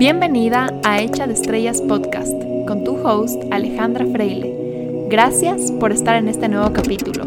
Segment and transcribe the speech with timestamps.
[0.00, 2.32] Bienvenida a Hecha de Estrellas Podcast
[2.66, 5.06] con tu host Alejandra Freile.
[5.10, 7.26] Gracias por estar en este nuevo capítulo.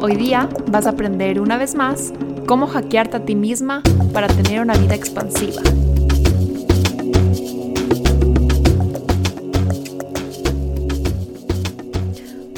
[0.00, 2.12] Hoy día vas a aprender una vez más
[2.46, 3.82] cómo hackearte a ti misma
[4.12, 5.62] para tener una vida expansiva.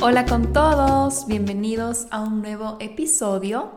[0.03, 3.71] Hola con todos, bienvenidos a un nuevo episodio.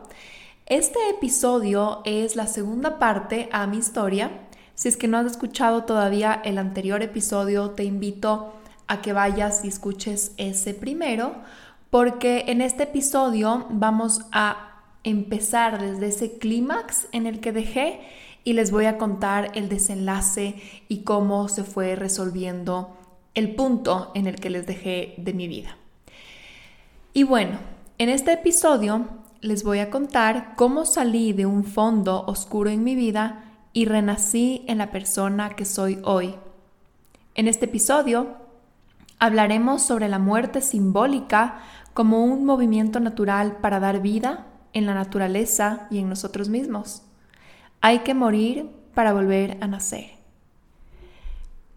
[0.66, 4.47] Este episodio es la segunda parte a mi historia.
[4.78, 8.52] Si es que no has escuchado todavía el anterior episodio, te invito
[8.86, 11.34] a que vayas y escuches ese primero,
[11.90, 17.98] porque en este episodio vamos a empezar desde ese clímax en el que dejé
[18.44, 22.96] y les voy a contar el desenlace y cómo se fue resolviendo
[23.34, 25.76] el punto en el que les dejé de mi vida.
[27.12, 27.58] Y bueno,
[27.98, 29.08] en este episodio
[29.40, 33.44] les voy a contar cómo salí de un fondo oscuro en mi vida
[33.78, 36.34] y renací en la persona que soy hoy.
[37.36, 38.34] En este episodio
[39.20, 41.60] hablaremos sobre la muerte simbólica
[41.94, 47.02] como un movimiento natural para dar vida en la naturaleza y en nosotros mismos.
[47.80, 50.17] Hay que morir para volver a nacer.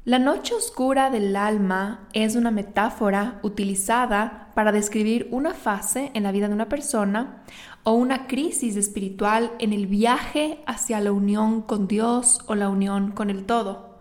[0.04, 6.32] La noche oscura del alma es una metáfora utilizada para describir una fase en la
[6.32, 7.44] vida de una persona
[7.84, 13.12] o una crisis espiritual en el viaje hacia la unión con Dios o la unión
[13.12, 14.00] con el todo.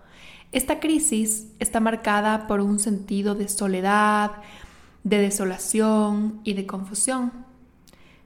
[0.53, 4.31] Esta crisis está marcada por un sentido de soledad,
[5.05, 7.31] de desolación y de confusión.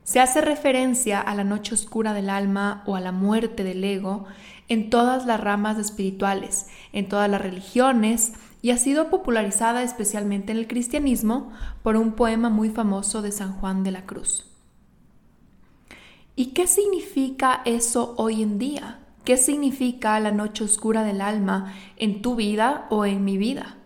[0.04, 4.26] Se hace referencia a la noche oscura del alma o a la muerte del ego
[4.68, 10.58] en todas las ramas espirituales, en todas las religiones, y ha sido popularizada especialmente en
[10.58, 14.46] el cristianismo por un poema muy famoso de San Juan de la Cruz.
[16.34, 19.00] ¿Y qué significa eso hoy en día?
[19.24, 23.76] ¿Qué significa la noche oscura del alma en tu vida o en mi vida?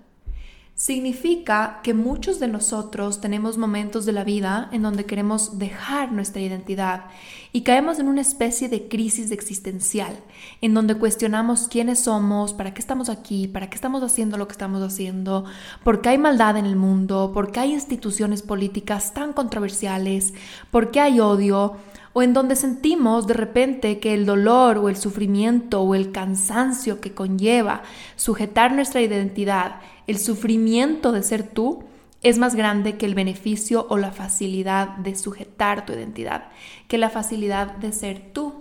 [0.78, 6.40] significa que muchos de nosotros tenemos momentos de la vida en donde queremos dejar nuestra
[6.40, 7.06] identidad
[7.52, 10.16] y caemos en una especie de crisis existencial,
[10.60, 14.52] en donde cuestionamos quiénes somos, para qué estamos aquí, para qué estamos haciendo lo que
[14.52, 15.44] estamos haciendo,
[15.84, 20.34] por qué hay maldad en el mundo, por qué hay instituciones políticas tan controversiales,
[20.70, 21.76] por qué hay odio,
[22.12, 27.00] o en donde sentimos de repente que el dolor o el sufrimiento o el cansancio
[27.00, 27.82] que conlleva
[28.16, 31.84] sujetar nuestra identidad el sufrimiento de ser tú
[32.22, 36.48] es más grande que el beneficio o la facilidad de sujetar tu identidad,
[36.88, 38.54] que la facilidad de ser tú.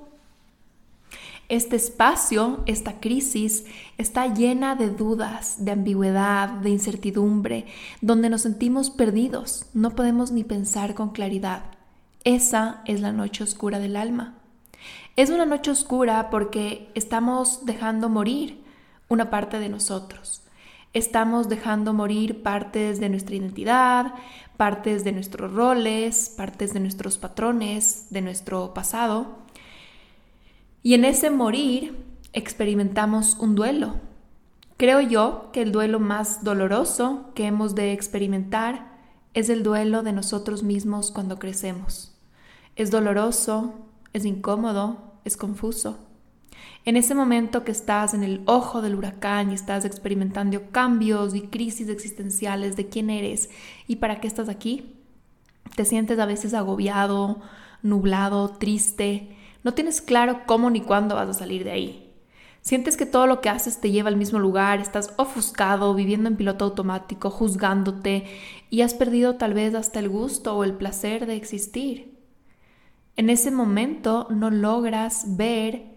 [1.50, 3.66] Este espacio, esta crisis,
[3.98, 7.66] está llena de dudas, de ambigüedad, de incertidumbre,
[8.02, 11.64] donde nos sentimos perdidos, no podemos ni pensar con claridad.
[12.26, 14.36] Esa es la noche oscura del alma.
[15.16, 18.62] Es una noche oscura porque estamos dejando morir
[19.08, 20.42] una parte de nosotros
[20.94, 24.14] estamos dejando morir partes de nuestra identidad,
[24.58, 29.38] partes de nuestros roles, partes de nuestros patrones, de nuestro pasado.
[30.84, 32.04] Y en ese morir
[32.34, 33.96] experimentamos un duelo.
[34.78, 38.96] Creo yo que el duelo más doloroso que hemos de experimentar
[39.34, 42.16] es el duelo de nosotros mismos cuando crecemos.
[42.76, 43.74] Es doloroso,
[44.14, 46.07] es incómodo, es confuso.
[46.86, 51.42] En ese momento que estás en el ojo del huracán y estás experimentando cambios y
[51.42, 53.50] crisis existenciales de quién eres
[53.88, 54.96] y para qué estás aquí,
[55.76, 57.42] te sientes a veces agobiado,
[57.84, 62.04] nublado, triste, no tienes claro cómo ni cuándo vas a salir de ahí.
[62.62, 66.38] Sientes que todo lo que haces te lleva al mismo lugar, estás ofuscado, viviendo en
[66.38, 68.26] piloto automático, juzgándote
[68.70, 72.18] y has perdido tal vez hasta el gusto o el placer de existir.
[73.16, 75.97] En ese momento no logras ver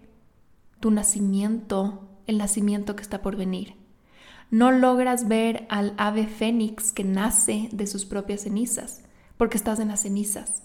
[0.81, 3.75] tu nacimiento, el nacimiento que está por venir.
[4.49, 9.01] No logras ver al ave fénix que nace de sus propias cenizas,
[9.37, 10.63] porque estás en las cenizas.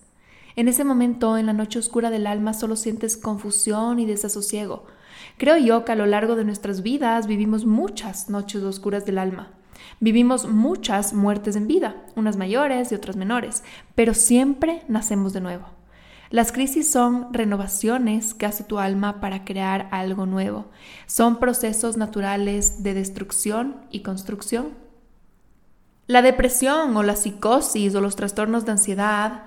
[0.57, 4.87] En ese momento, en la noche oscura del alma, solo sientes confusión y desasosiego.
[5.37, 9.53] Creo yo que a lo largo de nuestras vidas vivimos muchas noches oscuras del alma.
[10.01, 13.63] Vivimos muchas muertes en vida, unas mayores y otras menores,
[13.95, 15.76] pero siempre nacemos de nuevo.
[16.31, 20.67] Las crisis son renovaciones que hace tu alma para crear algo nuevo.
[21.07, 24.69] Son procesos naturales de destrucción y construcción.
[26.09, 29.45] La depresión o la psicosis o los trastornos de ansiedad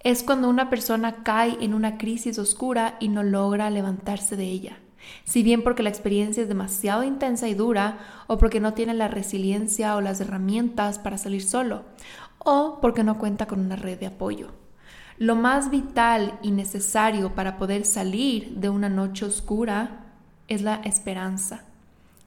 [0.00, 4.78] es cuando una persona cae en una crisis oscura y no logra levantarse de ella.
[5.24, 9.08] Si bien porque la experiencia es demasiado intensa y dura, o porque no tiene la
[9.08, 11.82] resiliencia o las herramientas para salir solo,
[12.38, 14.61] o porque no cuenta con una red de apoyo.
[15.22, 20.00] Lo más vital y necesario para poder salir de una noche oscura
[20.48, 21.62] es la esperanza.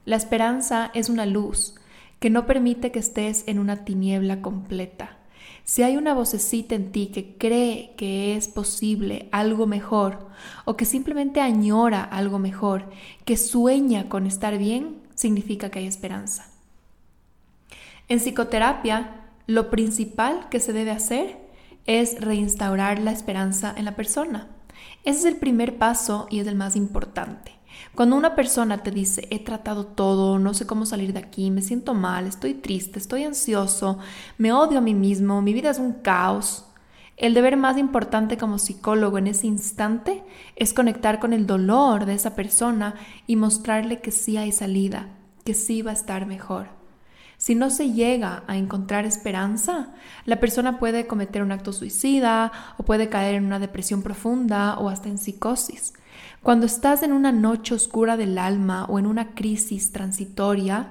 [0.06, 1.74] La esperanza es una luz
[2.20, 5.18] que no permite que estés en una tiniebla completa.
[5.64, 10.28] Si hay una vocecita en ti que cree que es posible algo mejor
[10.64, 12.86] o que simplemente añora algo mejor,
[13.26, 16.50] que sueña con estar bien, significa que hay esperanza.
[18.08, 21.45] En psicoterapia, lo principal que se debe hacer
[21.86, 24.48] es reinstaurar la esperanza en la persona.
[25.04, 27.52] Ese es el primer paso y es el más importante.
[27.94, 31.62] Cuando una persona te dice, he tratado todo, no sé cómo salir de aquí, me
[31.62, 33.98] siento mal, estoy triste, estoy ansioso,
[34.38, 36.66] me odio a mí mismo, mi vida es un caos,
[37.16, 40.22] el deber más importante como psicólogo en ese instante
[40.54, 42.94] es conectar con el dolor de esa persona
[43.26, 45.08] y mostrarle que sí hay salida,
[45.44, 46.75] que sí va a estar mejor.
[47.46, 49.90] Si no se llega a encontrar esperanza,
[50.24, 54.88] la persona puede cometer un acto suicida o puede caer en una depresión profunda o
[54.88, 55.92] hasta en psicosis.
[56.42, 60.88] Cuando estás en una noche oscura del alma o en una crisis transitoria,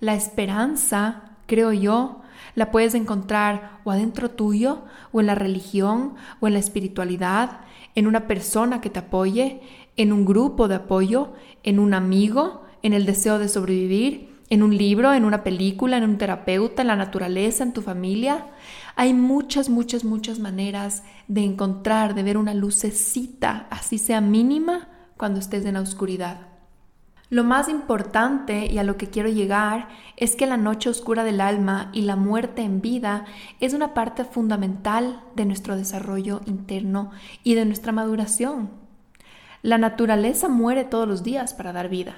[0.00, 2.20] la esperanza, creo yo,
[2.54, 7.60] la puedes encontrar o adentro tuyo, o en la religión, o en la espiritualidad,
[7.94, 9.62] en una persona que te apoye,
[9.96, 14.76] en un grupo de apoyo, en un amigo, en el deseo de sobrevivir, en un
[14.76, 18.46] libro, en una película, en un terapeuta, en la naturaleza, en tu familia.
[18.96, 25.40] Hay muchas, muchas, muchas maneras de encontrar, de ver una lucecita, así sea mínima, cuando
[25.40, 26.54] estés en la oscuridad.
[27.30, 31.40] Lo más importante y a lo que quiero llegar es que la noche oscura del
[31.40, 33.24] alma y la muerte en vida
[33.60, 37.10] es una parte fundamental de nuestro desarrollo interno
[37.42, 38.70] y de nuestra maduración.
[39.62, 42.16] La naturaleza muere todos los días para dar vida.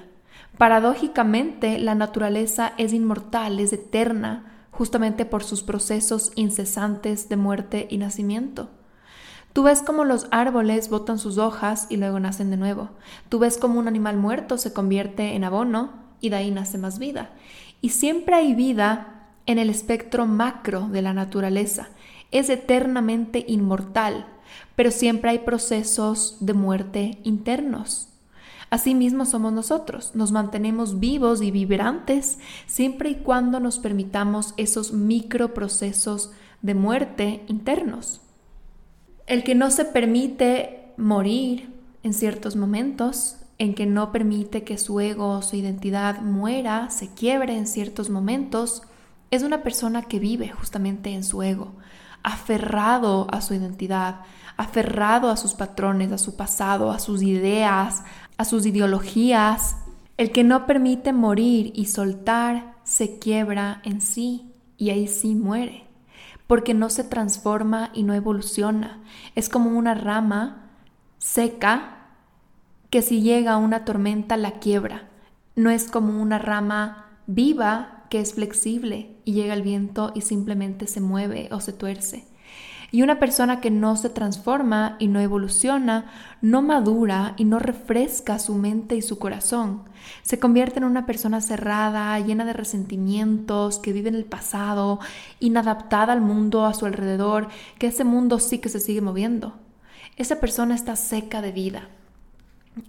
[0.57, 7.97] Paradójicamente, la naturaleza es inmortal, es eterna, justamente por sus procesos incesantes de muerte y
[7.97, 8.69] nacimiento.
[9.53, 12.89] Tú ves cómo los árboles botan sus hojas y luego nacen de nuevo.
[13.29, 16.99] Tú ves cómo un animal muerto se convierte en abono y de ahí nace más
[16.99, 17.31] vida.
[17.81, 21.89] Y siempre hay vida en el espectro macro de la naturaleza.
[22.31, 24.27] Es eternamente inmortal,
[24.75, 28.06] pero siempre hay procesos de muerte internos.
[28.69, 36.31] Asimismo somos nosotros, nos mantenemos vivos y vibrantes siempre y cuando nos permitamos esos microprocesos
[36.61, 38.19] de muerte internos.
[39.25, 41.73] El que no se permite morir
[42.03, 47.13] en ciertos momentos, en que no permite que su ego o su identidad muera, se
[47.13, 48.83] quiebre en ciertos momentos,
[49.31, 51.73] es una persona que vive justamente en su ego,
[52.23, 54.21] aferrado a su identidad,
[54.57, 58.03] aferrado a sus patrones, a su pasado, a sus ideas,
[58.37, 59.77] a sus ideologías.
[60.17, 65.87] El que no permite morir y soltar se quiebra en sí y ahí sí muere
[66.47, 69.01] porque no se transforma y no evoluciona.
[69.35, 70.71] Es como una rama
[71.17, 72.07] seca
[72.89, 75.09] que si llega una tormenta la quiebra.
[75.55, 80.87] No es como una rama viva que es flexible y llega el viento y simplemente
[80.87, 82.25] se mueve o se tuerce.
[82.91, 86.05] Y una persona que no se transforma y no evoluciona,
[86.41, 89.83] no madura y no refresca su mente y su corazón.
[90.21, 94.99] Se convierte en una persona cerrada, llena de resentimientos, que vive en el pasado,
[95.39, 99.55] inadaptada al mundo a su alrededor, que ese mundo sí que se sigue moviendo.
[100.15, 101.89] Esa persona está seca de vida.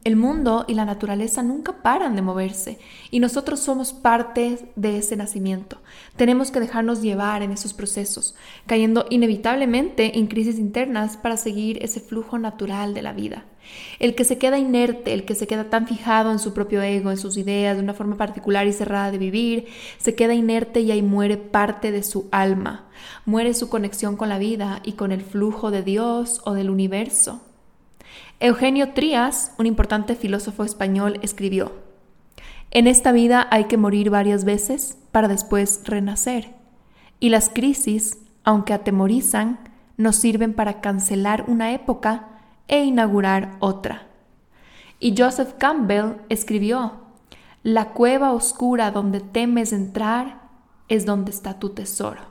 [0.05, 2.79] El mundo y la naturaleza nunca paran de moverse
[3.11, 5.79] y nosotros somos parte de ese nacimiento.
[6.17, 8.35] Tenemos que dejarnos llevar en esos procesos,
[8.67, 13.45] cayendo inevitablemente en crisis internas para seguir ese flujo natural de la vida.
[13.99, 17.11] El que se queda inerte, el que se queda tan fijado en su propio ego,
[17.11, 19.67] en sus ideas, de una forma particular y cerrada de vivir,
[19.99, 22.87] se queda inerte y ahí muere parte de su alma,
[23.25, 27.43] muere su conexión con la vida y con el flujo de Dios o del universo.
[28.41, 31.73] Eugenio Trías, un importante filósofo español, escribió,
[32.71, 36.55] En esta vida hay que morir varias veces para después renacer,
[37.19, 39.59] y las crisis, aunque atemorizan,
[39.97, 42.29] nos sirven para cancelar una época
[42.69, 44.07] e inaugurar otra.
[45.01, 46.93] Y Joseph Campbell escribió,
[47.65, 50.43] La cueva oscura donde temes entrar
[50.87, 52.28] es donde está tu tesoro.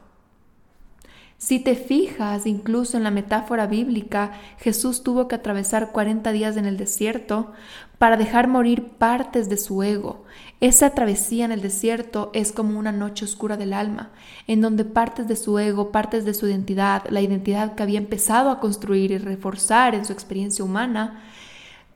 [1.39, 6.65] Si te fijas incluso en la metáfora bíblica, Jesús tuvo que atravesar 40 días en
[6.65, 7.51] el desierto
[8.00, 10.25] para dejar morir partes de su ego.
[10.62, 14.10] Esa travesía en el desierto es como una noche oscura del alma,
[14.48, 18.50] en donde partes de su ego, partes de su identidad, la identidad que había empezado
[18.50, 21.22] a construir y reforzar en su experiencia humana,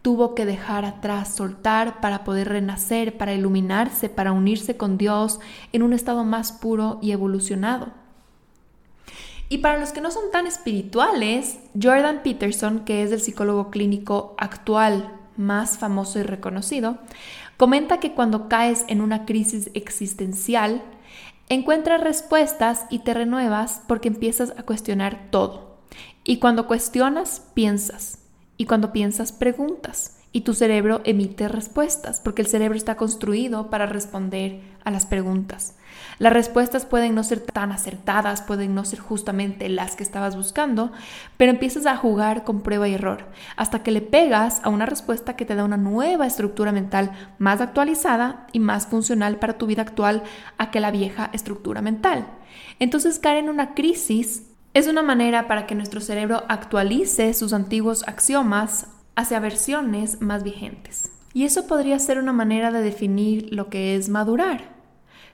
[0.03, 5.39] tuvo que dejar atrás, soltar para poder renacer, para iluminarse, para unirse con Dios
[5.74, 8.00] en un estado más puro y evolucionado.
[9.51, 14.34] Y para los que no son tan espirituales, Jordan Peterson, que es el psicólogo clínico
[14.38, 17.00] actual más famoso y reconocido,
[17.58, 20.81] comenta que cuando caes en una crisis existencial,
[21.50, 25.79] encuentras respuestas y te renuevas porque empiezas a cuestionar todo.
[26.24, 28.20] Y cuando cuestionas, piensas.
[28.55, 33.86] Y cuando piensas, preguntas y tu cerebro emite respuestas, porque el cerebro está construido para
[33.86, 35.75] responder a las preguntas.
[36.21, 40.91] Las respuestas pueden no ser tan acertadas, pueden no ser justamente las que estabas buscando,
[41.35, 43.25] pero empiezas a jugar con prueba y error,
[43.55, 47.09] hasta que le pegas a una respuesta que te da una nueva estructura mental
[47.39, 50.21] más actualizada y más funcional para tu vida actual
[50.59, 52.27] a que la vieja estructura mental.
[52.77, 54.43] Entonces caer en una crisis
[54.75, 58.85] es una manera para que nuestro cerebro actualice sus antiguos axiomas
[59.15, 61.11] hacia versiones más vigentes.
[61.33, 64.80] Y eso podría ser una manera de definir lo que es madurar.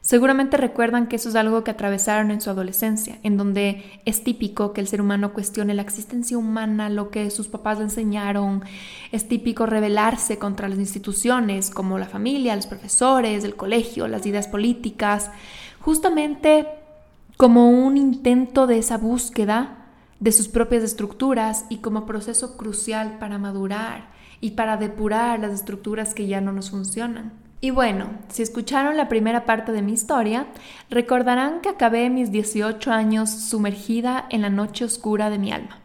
[0.07, 4.71] Seguramente recuerdan que eso es algo que atravesaron en su adolescencia, en donde es típico
[4.71, 8.63] que el ser humano cuestione la existencia humana, lo que sus papás le enseñaron,
[9.11, 14.47] es típico rebelarse contra las instituciones como la familia, los profesores, el colegio, las ideas
[14.47, 15.29] políticas,
[15.81, 16.65] justamente
[17.35, 19.87] como un intento de esa búsqueda
[20.21, 24.07] de sus propias estructuras y como proceso crucial para madurar
[24.39, 27.46] y para depurar las estructuras que ya no nos funcionan.
[27.59, 30.45] Y bueno, si escucharon la primera parte de mi historia,
[30.91, 35.79] recordarán que acabé mis 18 años sumergida en la noche oscura de mi alma.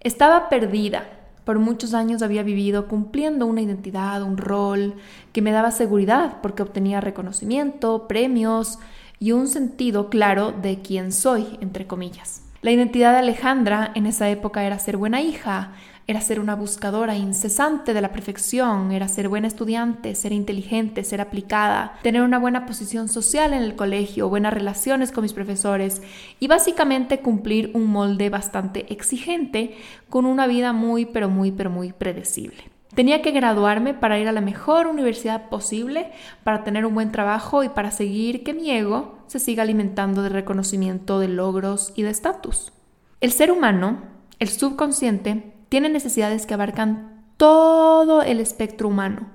[0.00, 1.08] Estaba perdida.
[1.44, 4.94] Por muchos años había vivido cumpliendo una identidad, un rol
[5.32, 8.78] que me daba seguridad porque obtenía reconocimiento, premios
[9.18, 12.42] y un sentido claro de quién soy, entre comillas.
[12.62, 15.72] La identidad de Alejandra en esa época era ser buena hija,
[16.08, 21.20] era ser una buscadora incesante de la perfección, era ser buena estudiante, ser inteligente, ser
[21.20, 26.02] aplicada, tener una buena posición social en el colegio, buenas relaciones con mis profesores
[26.38, 29.76] y básicamente cumplir un molde bastante exigente
[30.08, 32.70] con una vida muy pero muy pero muy predecible.
[32.94, 36.12] Tenía que graduarme para ir a la mejor universidad posible,
[36.44, 40.28] para tener un buen trabajo y para seguir que mi ego se siga alimentando de
[40.28, 42.72] reconocimiento, de logros y de estatus.
[43.20, 43.98] El ser humano,
[44.38, 49.28] el subconsciente, tiene necesidades que abarcan todo el espectro humano.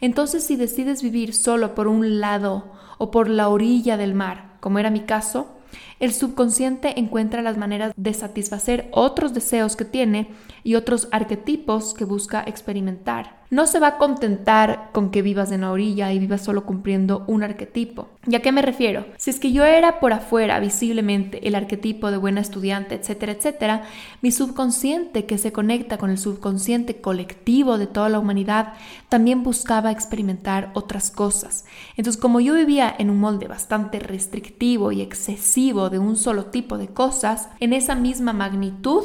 [0.00, 4.78] Entonces, si decides vivir solo por un lado o por la orilla del mar, como
[4.78, 5.56] era mi caso,
[5.98, 10.28] el subconsciente encuentra las maneras de satisfacer otros deseos que tiene
[10.62, 13.44] y otros arquetipos que busca experimentar.
[13.48, 17.24] No se va a contentar con que vivas en la orilla y vivas solo cumpliendo
[17.28, 18.08] un arquetipo.
[18.26, 19.06] ¿Y a qué me refiero?
[19.18, 23.84] Si es que yo era por afuera visiblemente el arquetipo de buena estudiante, etcétera, etcétera,
[24.20, 28.74] mi subconsciente que se conecta con el subconsciente colectivo de toda la humanidad
[29.08, 31.64] también buscaba experimentar otras cosas.
[31.96, 36.78] Entonces, como yo vivía en un molde bastante restrictivo y excesivo de un solo tipo
[36.78, 39.04] de cosas, en esa misma magnitud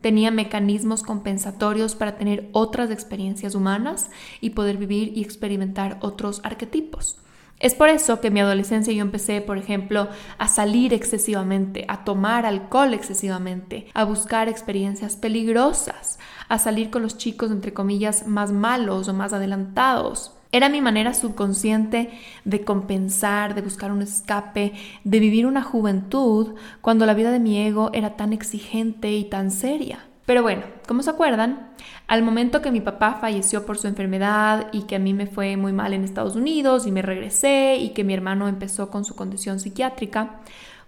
[0.00, 7.18] Tenía mecanismos compensatorios para tener otras experiencias humanas y poder vivir y experimentar otros arquetipos.
[7.60, 12.04] Es por eso que en mi adolescencia yo empecé, por ejemplo, a salir excesivamente, a
[12.04, 18.50] tomar alcohol excesivamente, a buscar experiencias peligrosas, a salir con los chicos, entre comillas, más
[18.50, 20.32] malos o más adelantados.
[20.52, 22.10] Era mi manera subconsciente
[22.44, 24.72] de compensar, de buscar un escape,
[25.04, 29.52] de vivir una juventud cuando la vida de mi ego era tan exigente y tan
[29.52, 30.00] seria.
[30.26, 31.70] Pero bueno, como se acuerdan,
[32.08, 35.56] al momento que mi papá falleció por su enfermedad y que a mí me fue
[35.56, 39.14] muy mal en Estados Unidos y me regresé y que mi hermano empezó con su
[39.14, 40.40] condición psiquiátrica,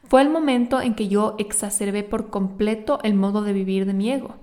[0.08, 4.10] fue el momento en que yo exacerbé por completo el modo de vivir de mi
[4.10, 4.36] ego.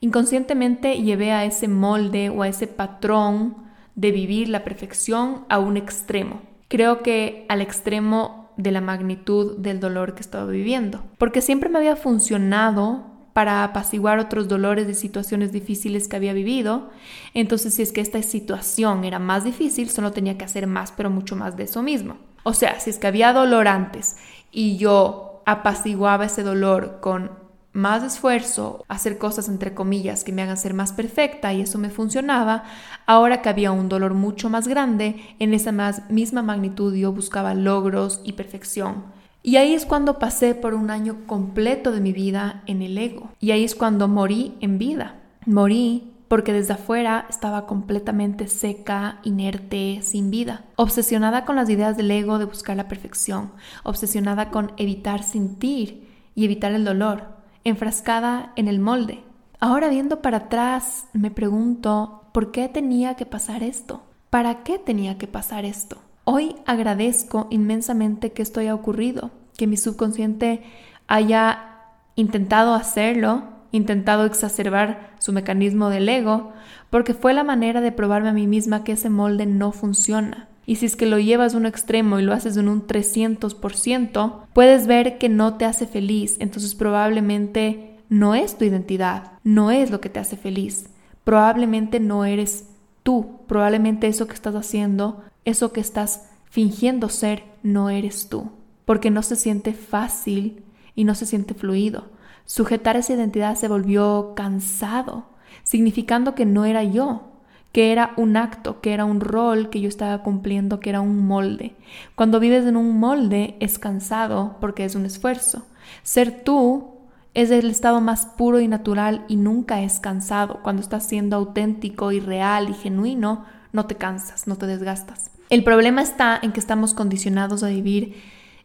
[0.00, 3.67] Inconscientemente llevé a ese molde o a ese patrón
[3.98, 6.42] de vivir la perfección a un extremo.
[6.68, 11.78] Creo que al extremo de la magnitud del dolor que estaba viviendo, porque siempre me
[11.78, 16.90] había funcionado para apaciguar otros dolores de situaciones difíciles que había vivido.
[17.34, 21.10] Entonces, si es que esta situación era más difícil, solo tenía que hacer más, pero
[21.10, 22.18] mucho más de eso mismo.
[22.44, 24.16] O sea, si es que había dolor antes
[24.52, 27.30] y yo apaciguaba ese dolor con
[27.72, 31.90] más esfuerzo, hacer cosas entre comillas que me hagan ser más perfecta y eso me
[31.90, 32.64] funcionaba,
[33.06, 35.72] ahora que había un dolor mucho más grande, en esa
[36.08, 39.04] misma magnitud yo buscaba logros y perfección.
[39.42, 43.30] Y ahí es cuando pasé por un año completo de mi vida en el ego.
[43.40, 45.14] Y ahí es cuando morí en vida.
[45.46, 52.10] Morí porque desde afuera estaba completamente seca, inerte, sin vida, obsesionada con las ideas del
[52.10, 57.37] ego de buscar la perfección, obsesionada con evitar sentir y evitar el dolor,
[57.68, 59.22] enfrascada en el molde.
[59.60, 64.02] Ahora viendo para atrás, me pregunto, ¿por qué tenía que pasar esto?
[64.30, 65.98] ¿Para qué tenía que pasar esto?
[66.24, 70.62] Hoy agradezco inmensamente que esto haya ocurrido, que mi subconsciente
[71.06, 71.76] haya
[72.16, 76.52] intentado hacerlo intentado exacerbar su mecanismo del ego,
[76.90, 80.48] porque fue la manera de probarme a mí misma que ese molde no funciona.
[80.68, 84.48] Y si es que lo llevas a un extremo y lo haces en un 300%,
[84.52, 89.90] puedes ver que no te hace feliz, entonces probablemente no es tu identidad, no es
[89.90, 90.90] lo que te hace feliz.
[91.24, 92.66] Probablemente no eres
[93.02, 98.50] tú, probablemente eso que estás haciendo, eso que estás fingiendo ser, no eres tú,
[98.84, 102.10] porque no se siente fácil y no se siente fluido.
[102.44, 105.30] Sujetar esa identidad se volvió cansado,
[105.62, 107.27] significando que no era yo,
[107.72, 111.26] que era un acto, que era un rol que yo estaba cumpliendo, que era un
[111.26, 111.74] molde.
[112.14, 115.66] Cuando vives en un molde es cansado porque es un esfuerzo.
[116.02, 116.98] Ser tú
[117.34, 120.60] es el estado más puro y natural y nunca es cansado.
[120.62, 125.30] Cuando estás siendo auténtico y real y genuino, no te cansas, no te desgastas.
[125.50, 128.16] El problema está en que estamos condicionados a vivir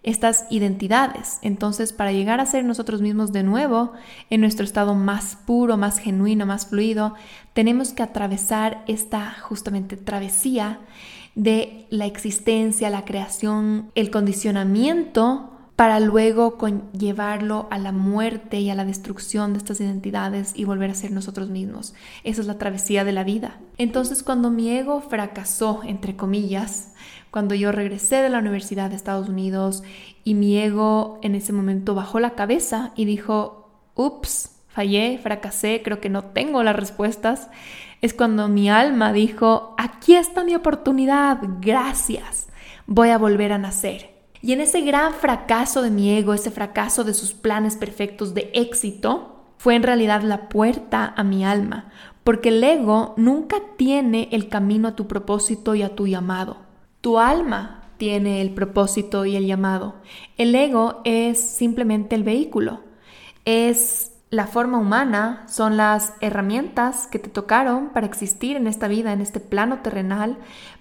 [0.03, 1.39] estas identidades.
[1.41, 3.93] Entonces, para llegar a ser nosotros mismos de nuevo,
[4.29, 7.15] en nuestro estado más puro, más genuino, más fluido,
[7.53, 10.79] tenemos que atravesar esta justamente travesía
[11.35, 16.57] de la existencia, la creación, el condicionamiento para luego
[16.91, 21.11] llevarlo a la muerte y a la destrucción de estas identidades y volver a ser
[21.11, 21.95] nosotros mismos.
[22.23, 23.59] Esa es la travesía de la vida.
[23.77, 26.93] Entonces, cuando mi ego fracasó, entre comillas,
[27.31, 29.81] cuando yo regresé de la Universidad de Estados Unidos
[30.23, 35.99] y mi ego en ese momento bajó la cabeza y dijo, ups, fallé, fracasé, creo
[35.99, 37.49] que no tengo las respuestas,
[38.01, 42.49] es cuando mi alma dijo, aquí está mi oportunidad, gracias,
[42.85, 44.12] voy a volver a nacer.
[44.43, 48.51] Y en ese gran fracaso de mi ego, ese fracaso de sus planes perfectos de
[48.53, 51.89] éxito, fue en realidad la puerta a mi alma,
[52.25, 56.57] porque el ego nunca tiene el camino a tu propósito y a tu llamado.
[56.99, 59.95] Tu alma tiene el propósito y el llamado.
[60.37, 62.81] El ego es simplemente el vehículo.
[63.45, 69.13] Es la forma humana, son las herramientas que te tocaron para existir en esta vida,
[69.13, 70.37] en este plano terrenal,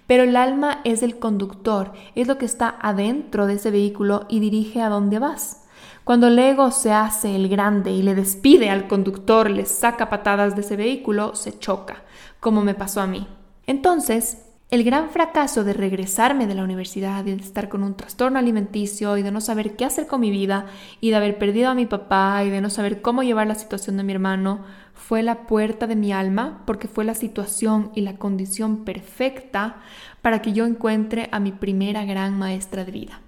[0.07, 4.39] pero el alma es el conductor, es lo que está adentro de ese vehículo y
[4.39, 5.63] dirige a dónde vas.
[6.03, 10.55] Cuando el ego se hace el grande y le despide al conductor, le saca patadas
[10.55, 12.03] de ese vehículo, se choca,
[12.41, 13.25] como me pasó a mí.
[13.67, 14.42] Entonces,
[14.73, 19.15] el gran fracaso de regresarme de la universidad y de estar con un trastorno alimenticio
[19.17, 20.65] y de no saber qué hacer con mi vida
[20.99, 23.97] y de haber perdido a mi papá y de no saber cómo llevar la situación
[23.97, 24.61] de mi hermano
[24.95, 29.75] fue la puerta de mi alma porque fue la situación y la condición perfecta
[30.23, 33.21] para que yo encuentre a mi primera gran maestra de vida.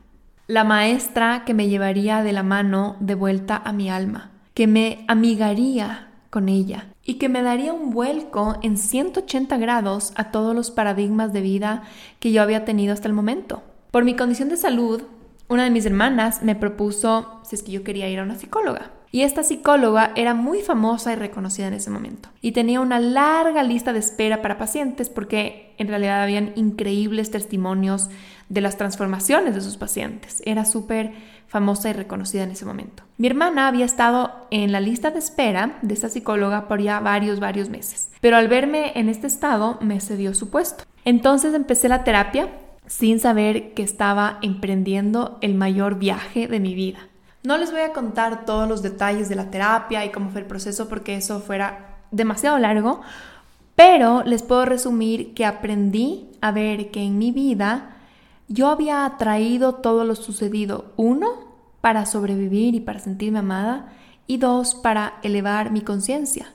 [0.48, 5.06] La maestra que me llevaría de la mano de vuelta a mi alma, que me
[5.08, 10.72] amigaría con ella y que me daría un vuelco en 180 grados a todos los
[10.72, 11.84] paradigmas de vida
[12.20, 13.64] que yo había tenido hasta el momento.
[13.92, 15.04] Por mi condición de salud,
[15.48, 18.92] una de mis hermanas me propuso si es que yo quería ir a una psicóloga.
[19.12, 22.28] Y esta psicóloga era muy famosa y reconocida en ese momento.
[22.42, 28.10] Y tenía una larga lista de espera para pacientes porque en realidad habían increíbles testimonios
[28.50, 30.42] de las transformaciones de sus pacientes.
[30.46, 31.14] Era súper
[31.56, 33.04] famosa y reconocida en ese momento.
[33.18, 37.40] Mi hermana había estado en la lista de espera de esta psicóloga por ya varios,
[37.40, 38.10] varios meses.
[38.20, 40.84] Pero al verme en este estado me cedió su puesto.
[41.06, 42.50] Entonces empecé la terapia
[42.88, 47.00] sin saber que estaba emprendiendo el mayor viaje de mi vida.
[47.46, 50.48] No les voy a contar todos los detalles de la terapia y cómo fue el
[50.48, 53.00] proceso porque eso fuera demasiado largo,
[53.78, 57.95] pero les puedo resumir que aprendí a ver que en mi vida
[58.48, 63.94] yo había atraído todo lo sucedido, uno, para sobrevivir y para sentirme amada,
[64.28, 66.48] y dos, para elevar mi conciencia.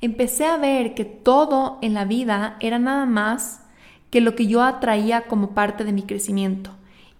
[0.00, 3.62] Empecé a ver que todo en la vida era nada más
[4.10, 6.70] que lo que yo atraía como parte de mi crecimiento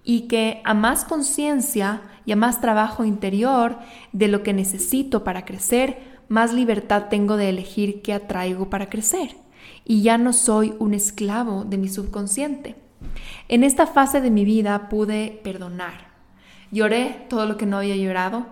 [0.05, 3.79] y que a más conciencia y a más trabajo interior
[4.13, 5.99] de lo que necesito para crecer,
[6.29, 9.37] más libertad tengo de elegir qué atraigo para crecer.
[9.85, 12.86] Y ya no soy un esclavo de mi subconsciente.
[13.49, 16.09] En esta fase de mi vida pude perdonar.
[16.71, 18.47] Lloré todo lo que no había llorado,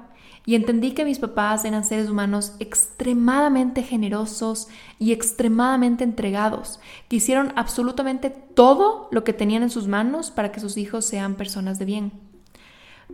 [0.46, 7.52] y entendí que mis papás eran seres humanos extremadamente generosos y extremadamente entregados, que hicieron
[7.56, 11.86] absolutamente todo lo que tenían en sus manos para que sus hijos sean personas de
[11.86, 12.12] bien.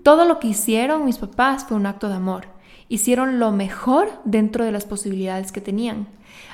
[0.03, 2.47] Todo lo que hicieron mis papás fue un acto de amor.
[2.89, 6.09] Hicieron lo mejor dentro de las posibilidades que tenían.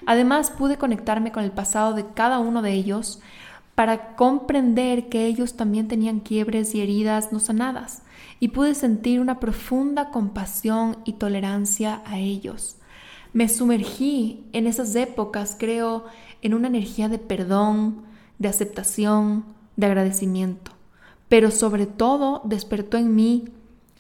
[0.05, 3.21] Además pude conectarme con el pasado de cada uno de ellos
[3.77, 8.03] para comprender que ellos también tenían quiebres y heridas no sanadas
[8.41, 12.79] y pude sentir una profunda compasión y tolerancia a ellos.
[13.35, 16.07] Me sumergí en esas épocas, creo,
[16.41, 18.03] en una energía de perdón,
[18.39, 19.45] de aceptación,
[19.77, 20.73] de agradecimiento,
[21.29, 23.45] pero sobre todo despertó en mí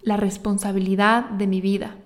[0.00, 1.96] la responsabilidad de mi vida.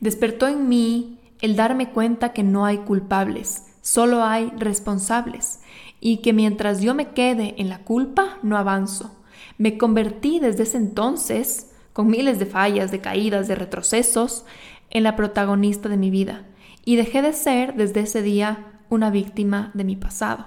[0.00, 5.60] Despertó en mí el darme cuenta que no hay culpables, solo hay responsables,
[6.00, 9.14] y que mientras yo me quede en la culpa, no avanzo.
[9.56, 14.44] Me convertí desde ese entonces, con miles de fallas, de caídas, de retrocesos,
[14.90, 16.46] en la protagonista de mi vida,
[16.84, 20.46] y dejé de ser desde ese día una víctima de mi pasado.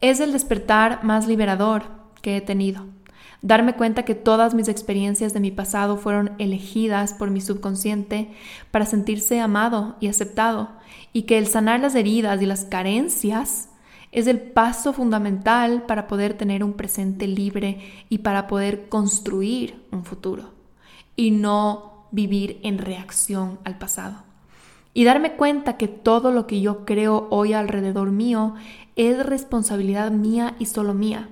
[0.00, 1.84] Es el despertar más liberador
[2.20, 2.86] que he tenido.
[3.40, 8.30] Darme cuenta que todas mis experiencias de mi pasado fueron elegidas por mi subconsciente
[8.70, 10.70] para sentirse amado y aceptado,
[11.12, 13.68] y que el sanar las heridas y las carencias
[14.12, 20.04] es el paso fundamental para poder tener un presente libre y para poder construir un
[20.04, 20.50] futuro,
[21.16, 24.32] y no vivir en reacción al pasado
[24.94, 28.54] y darme cuenta que todo lo que yo creo hoy alrededor mío
[28.96, 31.28] es responsabilidad mía y solo mía.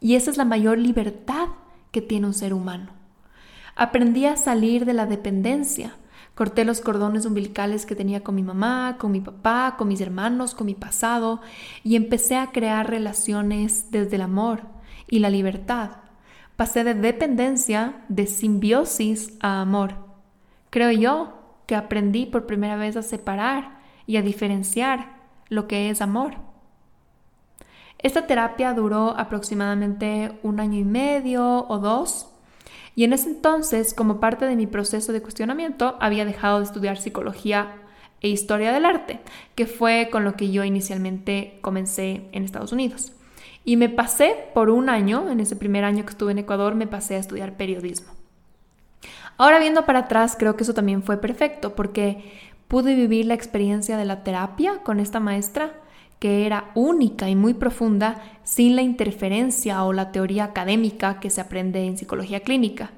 [0.00, 1.48] Y esa es la mayor libertad
[1.92, 2.90] que tiene un ser humano.
[3.76, 5.94] Aprendí a salir de la dependencia.
[6.34, 10.54] Corté los cordones umbilicales que tenía con mi mamá, con mi papá, con mis hermanos,
[10.54, 11.40] con mi pasado
[11.84, 14.62] y empecé a crear relaciones desde el amor
[15.06, 15.92] y la libertad.
[16.56, 19.94] Pasé de dependencia, de simbiosis a amor.
[20.70, 21.34] Creo yo
[21.66, 26.34] que aprendí por primera vez a separar y a diferenciar lo que es amor.
[27.98, 32.33] Esta terapia duró aproximadamente un año y medio o dos
[32.96, 36.96] y en ese entonces, como parte de mi proceso de cuestionamiento, había dejado de estudiar
[36.96, 37.76] psicología
[38.20, 39.20] e historia del arte,
[39.54, 43.12] que fue con lo que yo inicialmente comencé en Estados Unidos.
[43.64, 46.86] Y me pasé por un año, en ese primer año que estuve en Ecuador, me
[46.86, 48.12] pasé a estudiar periodismo.
[49.36, 52.32] Ahora viendo para atrás, creo que eso también fue perfecto porque
[52.68, 55.74] pude vivir la experiencia de la terapia con esta maestra
[56.18, 61.40] que era única y muy profunda sin la interferencia o la teoría académica que se
[61.40, 62.90] aprende en psicología clínica.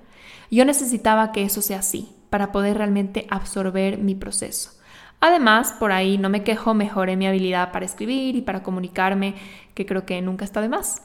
[0.51, 4.71] Yo necesitaba que eso sea así para poder realmente absorber mi proceso.
[5.21, 9.35] Además, por ahí no me quejo, mejoré mi habilidad para escribir y para comunicarme,
[9.75, 11.03] que creo que nunca está de más.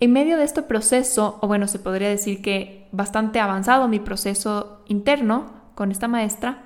[0.00, 4.82] En medio de este proceso, o bueno, se podría decir que bastante avanzado mi proceso
[4.86, 6.64] interno con esta maestra,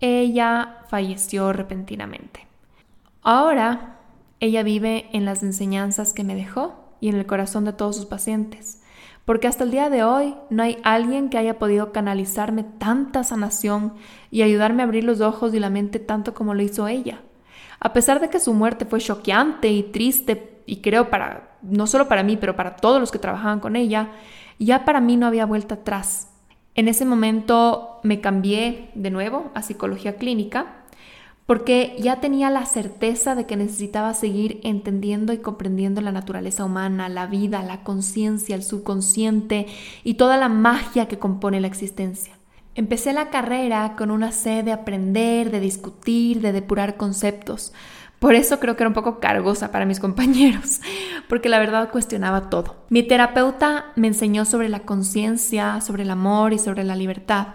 [0.00, 2.46] ella falleció repentinamente.
[3.22, 3.97] Ahora,
[4.40, 8.06] ella vive en las enseñanzas que me dejó y en el corazón de todos sus
[8.06, 8.82] pacientes,
[9.24, 13.94] porque hasta el día de hoy no hay alguien que haya podido canalizarme tanta sanación
[14.30, 17.20] y ayudarme a abrir los ojos y la mente tanto como lo hizo ella.
[17.80, 22.08] A pesar de que su muerte fue choqueante y triste, y creo para, no solo
[22.08, 24.10] para mí, pero para todos los que trabajaban con ella,
[24.58, 26.28] ya para mí no había vuelta atrás.
[26.74, 30.77] En ese momento me cambié de nuevo a psicología clínica
[31.48, 37.08] porque ya tenía la certeza de que necesitaba seguir entendiendo y comprendiendo la naturaleza humana,
[37.08, 39.66] la vida, la conciencia, el subconsciente
[40.04, 42.34] y toda la magia que compone la existencia.
[42.74, 47.72] Empecé la carrera con una sed de aprender, de discutir, de depurar conceptos.
[48.18, 50.82] Por eso creo que era un poco cargosa para mis compañeros,
[51.30, 52.76] porque la verdad cuestionaba todo.
[52.90, 57.54] Mi terapeuta me enseñó sobre la conciencia, sobre el amor y sobre la libertad,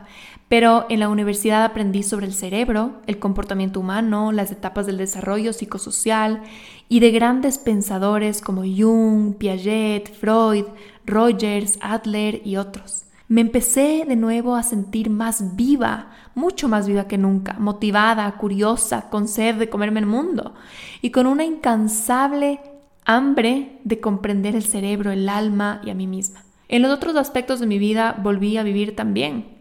[0.53, 5.51] pero en la universidad aprendí sobre el cerebro, el comportamiento humano, las etapas del desarrollo
[5.51, 6.43] psicosocial
[6.87, 10.65] y de grandes pensadores como Jung, Piaget, Freud,
[11.07, 17.07] Rogers, Adler y otros me empecé de nuevo a sentir más viva, mucho más viva
[17.07, 20.53] que nunca, motivada, curiosa, con sed de comerme el mundo
[21.01, 22.59] y con una incansable
[23.05, 26.43] hambre de comprender el cerebro, el alma y a mí misma.
[26.67, 29.52] En los otros aspectos de mi vida volví a vivir también.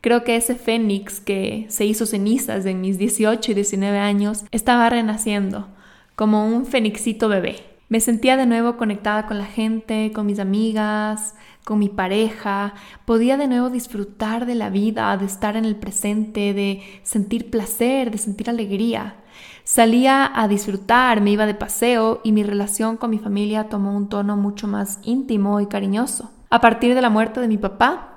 [0.00, 4.88] Creo que ese fénix que se hizo cenizas en mis 18 y 19 años estaba
[4.88, 5.68] renaciendo,
[6.14, 7.56] como un fénixito bebé.
[7.88, 11.34] Me sentía de nuevo conectada con la gente, con mis amigas,
[11.66, 16.54] con mi pareja, podía de nuevo disfrutar de la vida, de estar en el presente,
[16.54, 19.16] de sentir placer, de sentir alegría.
[19.64, 24.08] Salía a disfrutar, me iba de paseo y mi relación con mi familia tomó un
[24.08, 26.30] tono mucho más íntimo y cariñoso.
[26.50, 28.15] A partir de la muerte de mi papá,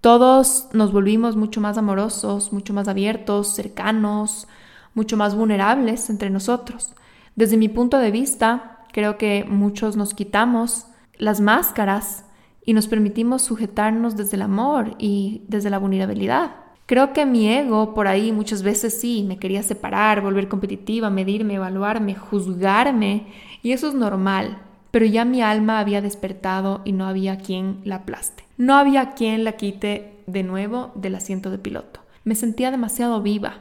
[0.00, 4.46] todos nos volvimos mucho más amorosos, mucho más abiertos, cercanos,
[4.94, 6.94] mucho más vulnerables entre nosotros.
[7.34, 10.86] Desde mi punto de vista, creo que muchos nos quitamos
[11.18, 12.24] las máscaras
[12.64, 16.52] y nos permitimos sujetarnos desde el amor y desde la vulnerabilidad.
[16.86, 21.54] Creo que mi ego por ahí muchas veces sí me quería separar, volver competitiva, medirme,
[21.54, 23.26] evaluarme, juzgarme,
[23.62, 24.58] y eso es normal,
[24.92, 28.45] pero ya mi alma había despertado y no había quien la aplaste.
[28.56, 32.00] No había quien la quite de nuevo del asiento de piloto.
[32.24, 33.58] Me sentía demasiado viva.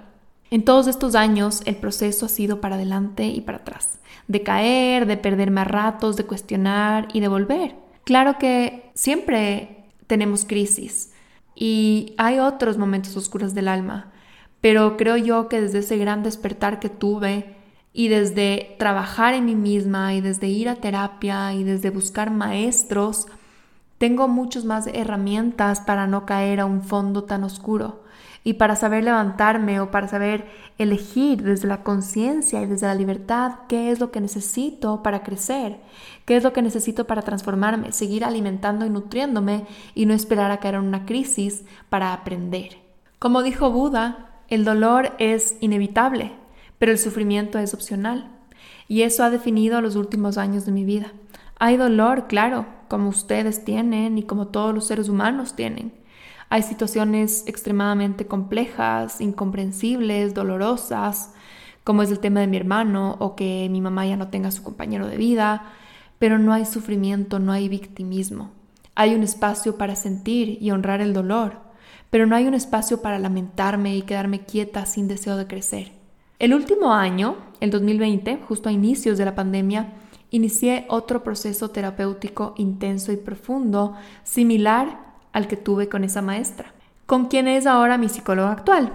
[0.51, 5.05] En todos estos años el proceso ha sido para adelante y para atrás, de caer,
[5.05, 7.75] de perderme a ratos, de cuestionar y de volver.
[8.03, 11.11] Claro que siempre tenemos crisis
[11.55, 14.11] y hay otros momentos oscuros del alma,
[14.61, 17.55] pero creo yo que desde ese gran despertar que tuve
[17.91, 23.27] y desde trabajar en mí misma y desde ir a terapia y desde buscar maestros,
[23.97, 28.03] tengo muchas más herramientas para no caer a un fondo tan oscuro
[28.43, 30.45] y para saber levantarme o para saber
[30.77, 35.79] elegir desde la conciencia y desde la libertad qué es lo que necesito para crecer,
[36.25, 40.59] qué es lo que necesito para transformarme, seguir alimentando y nutriéndome y no esperar a
[40.59, 42.77] caer en una crisis para aprender.
[43.17, 46.33] Como dijo Buda, el dolor es inevitable,
[46.77, 48.31] pero el sufrimiento es opcional.
[48.87, 51.13] Y eso ha definido los últimos años de mi vida.
[51.57, 56.05] Hay dolor, claro, como ustedes tienen y como todos los seres humanos tienen
[56.49, 61.33] hay situaciones extremadamente complejas, incomprensibles, dolorosas,
[61.83, 64.63] como es el tema de mi hermano o que mi mamá ya no tenga su
[64.63, 65.73] compañero de vida,
[66.19, 68.51] pero no hay sufrimiento, no hay victimismo.
[68.95, 71.57] Hay un espacio para sentir y honrar el dolor,
[72.09, 75.91] pero no hay un espacio para lamentarme y quedarme quieta sin deseo de crecer.
[76.39, 79.93] El último año, el 2020, justo a inicios de la pandemia,
[80.35, 84.99] inicié otro proceso terapéutico intenso y profundo, similar
[85.31, 86.73] al que tuve con esa maestra,
[87.05, 88.91] con quien es ahora mi psicóloga actual.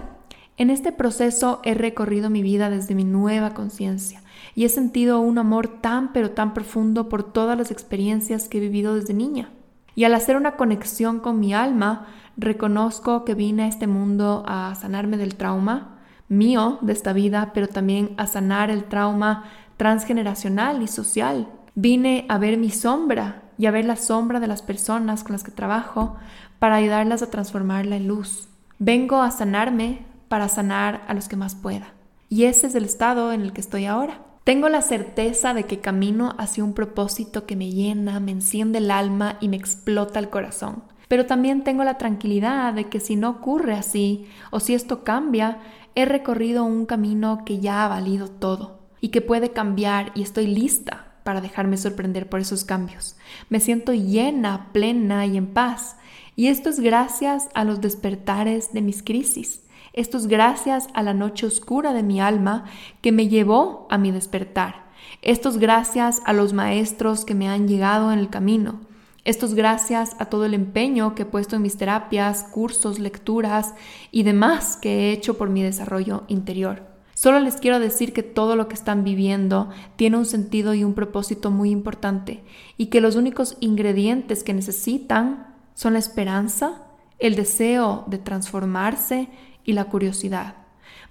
[0.57, 4.21] En este proceso he recorrido mi vida desde mi nueva conciencia
[4.53, 8.61] y he sentido un amor tan pero tan profundo por todas las experiencias que he
[8.61, 9.49] vivido desde niña.
[9.95, 14.75] Y al hacer una conexión con mi alma, reconozco que vine a este mundo a
[14.75, 15.97] sanarme del trauma
[16.31, 19.45] mío de esta vida, pero también a sanar el trauma
[19.81, 21.47] transgeneracional y social.
[21.73, 25.43] Vine a ver mi sombra y a ver la sombra de las personas con las
[25.43, 26.17] que trabajo
[26.59, 28.47] para ayudarlas a transformarla en luz.
[28.77, 31.95] Vengo a sanarme para sanar a los que más pueda.
[32.29, 34.19] Y ese es el estado en el que estoy ahora.
[34.43, 38.91] Tengo la certeza de que camino hacia un propósito que me llena, me enciende el
[38.91, 40.83] alma y me explota el corazón.
[41.07, 45.57] Pero también tengo la tranquilidad de que si no ocurre así o si esto cambia,
[45.95, 50.47] he recorrido un camino que ya ha valido todo y que puede cambiar y estoy
[50.47, 53.17] lista para dejarme sorprender por esos cambios.
[53.49, 55.97] Me siento llena, plena y en paz.
[56.35, 59.63] Y esto es gracias a los despertares de mis crisis.
[59.93, 62.65] Esto es gracias a la noche oscura de mi alma
[63.01, 64.89] que me llevó a mi despertar.
[65.21, 68.79] Esto es gracias a los maestros que me han llegado en el camino.
[69.23, 73.75] Esto es gracias a todo el empeño que he puesto en mis terapias, cursos, lecturas
[74.11, 76.90] y demás que he hecho por mi desarrollo interior.
[77.21, 80.95] Solo les quiero decir que todo lo que están viviendo tiene un sentido y un
[80.95, 82.43] propósito muy importante
[82.77, 86.81] y que los únicos ingredientes que necesitan son la esperanza,
[87.19, 89.29] el deseo de transformarse
[89.63, 90.55] y la curiosidad.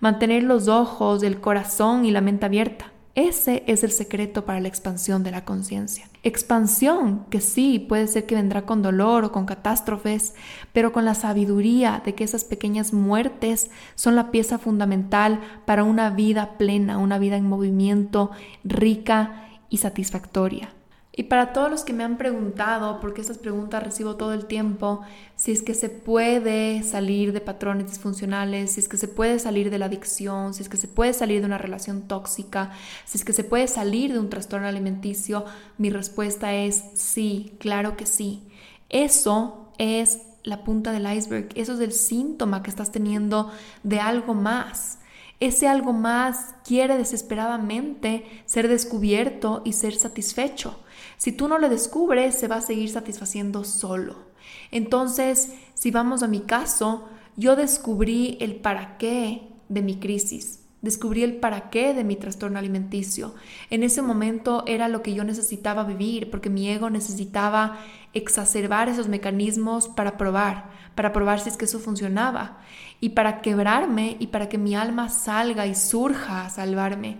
[0.01, 2.91] Mantener los ojos, el corazón y la mente abierta.
[3.17, 6.09] Ese es el secreto para la expansión de la conciencia.
[6.23, 10.35] Expansión que sí puede ser que vendrá con dolor o con catástrofes,
[10.73, 16.11] pero con la sabiduría de que esas pequeñas muertes son la pieza fundamental para una
[16.11, 18.31] vida plena, una vida en movimiento,
[18.63, 20.71] rica y satisfactoria.
[21.21, 25.03] Y para todos los que me han preguntado, porque estas preguntas recibo todo el tiempo,
[25.37, 29.69] si es que se puede salir de patrones disfuncionales, si es que se puede salir
[29.69, 32.73] de la adicción, si es que se puede salir de una relación tóxica,
[33.05, 35.45] si es que se puede salir de un trastorno alimenticio,
[35.77, 38.43] mi respuesta es sí, claro que sí.
[38.89, 43.51] Eso es la punta del iceberg, eso es el síntoma que estás teniendo
[43.83, 45.01] de algo más.
[45.39, 50.79] Ese algo más quiere desesperadamente ser descubierto y ser satisfecho.
[51.21, 54.17] Si tú no lo descubres, se va a seguir satisfaciendo solo.
[54.71, 60.61] Entonces, si vamos a mi caso, yo descubrí el para qué de mi crisis.
[60.81, 63.35] Descubrí el para qué de mi trastorno alimenticio.
[63.69, 67.77] En ese momento era lo que yo necesitaba vivir, porque mi ego necesitaba
[68.15, 72.61] exacerbar esos mecanismos para probar, para probar si es que eso funcionaba,
[72.99, 77.19] y para quebrarme y para que mi alma salga y surja a salvarme.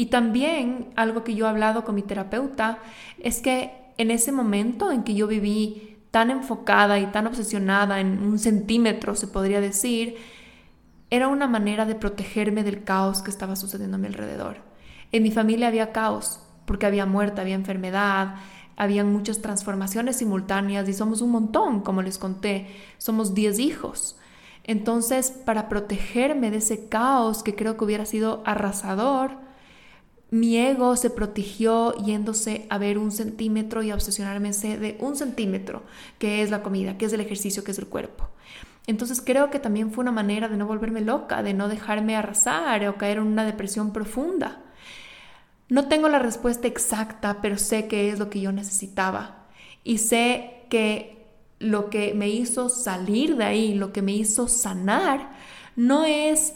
[0.00, 2.78] Y también algo que yo he hablado con mi terapeuta
[3.18, 8.22] es que en ese momento en que yo viví tan enfocada y tan obsesionada en
[8.22, 10.16] un centímetro, se podría decir,
[11.10, 14.62] era una manera de protegerme del caos que estaba sucediendo a mi alrededor.
[15.12, 18.36] En mi familia había caos, porque había muerte, había enfermedad,
[18.76, 24.16] habían muchas transformaciones simultáneas y somos un montón, como les conté, somos 10 hijos.
[24.64, 29.49] Entonces, para protegerme de ese caos que creo que hubiera sido arrasador,
[30.30, 35.82] mi ego se protegió yéndose a ver un centímetro y a obsesionarme de un centímetro,
[36.18, 38.28] que es la comida, que es el ejercicio, que es el cuerpo.
[38.86, 42.86] Entonces creo que también fue una manera de no volverme loca, de no dejarme arrasar
[42.88, 44.62] o caer en una depresión profunda.
[45.68, 49.46] No tengo la respuesta exacta, pero sé que es lo que yo necesitaba.
[49.84, 51.26] Y sé que
[51.58, 55.30] lo que me hizo salir de ahí, lo que me hizo sanar,
[55.76, 56.54] no es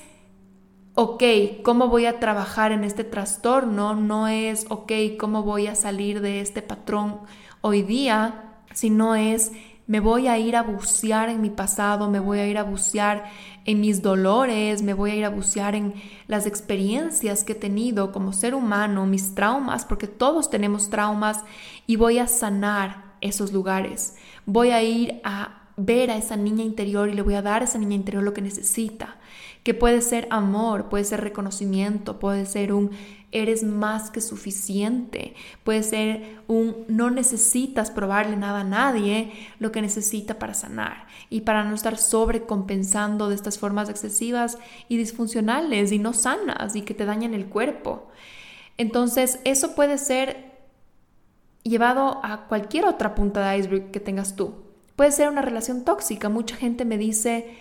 [0.94, 1.22] ok,
[1.62, 3.94] ¿cómo voy a trabajar en este trastorno?
[3.94, 7.20] No es, ok, ¿cómo voy a salir de este patrón
[7.60, 8.60] hoy día?
[8.72, 9.52] Sino es,
[9.86, 13.24] me voy a ir a bucear en mi pasado, me voy a ir a bucear
[13.64, 15.94] en mis dolores, me voy a ir a bucear en
[16.28, 21.44] las experiencias que he tenido como ser humano, mis traumas, porque todos tenemos traumas
[21.86, 24.16] y voy a sanar esos lugares.
[24.46, 27.64] Voy a ir a ver a esa niña interior y le voy a dar a
[27.64, 29.16] esa niña interior lo que necesita,
[29.64, 32.90] que puede ser amor, puede ser reconocimiento, puede ser un
[33.32, 39.82] eres más que suficiente, puede ser un no necesitas probarle nada a nadie lo que
[39.82, 45.98] necesita para sanar y para no estar sobrecompensando de estas formas excesivas y disfuncionales y
[45.98, 48.08] no sanas y que te dañan el cuerpo.
[48.76, 50.52] Entonces, eso puede ser
[51.64, 54.54] llevado a cualquier otra punta de iceberg que tengas tú.
[54.94, 56.28] Puede ser una relación tóxica.
[56.28, 57.56] Mucha gente me dice,